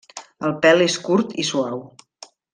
[0.47, 1.85] El pèl és curt i suau.